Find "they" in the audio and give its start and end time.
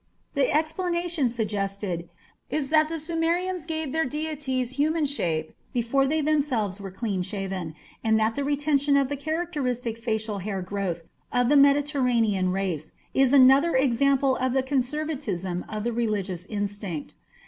6.07-6.21